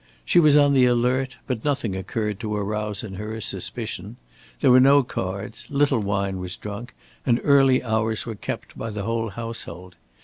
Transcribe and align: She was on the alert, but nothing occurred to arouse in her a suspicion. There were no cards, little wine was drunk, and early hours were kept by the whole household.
She 0.25 0.39
was 0.39 0.57
on 0.57 0.73
the 0.73 0.85
alert, 0.85 1.37
but 1.45 1.63
nothing 1.63 1.95
occurred 1.95 2.39
to 2.39 2.55
arouse 2.55 3.03
in 3.03 3.13
her 3.17 3.35
a 3.35 3.39
suspicion. 3.39 4.17
There 4.59 4.71
were 4.71 4.79
no 4.79 5.03
cards, 5.03 5.67
little 5.69 5.99
wine 5.99 6.39
was 6.39 6.57
drunk, 6.57 6.95
and 7.23 7.39
early 7.43 7.83
hours 7.83 8.25
were 8.25 8.33
kept 8.33 8.75
by 8.75 8.89
the 8.89 9.03
whole 9.03 9.29
household. 9.29 9.95